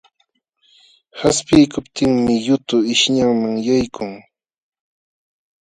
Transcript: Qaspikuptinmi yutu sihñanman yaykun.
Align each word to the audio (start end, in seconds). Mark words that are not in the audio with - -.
Qaspikuptinmi 1.19 2.33
yutu 2.47 2.75
sihñanman 2.99 3.53
yaykun. 3.67 4.11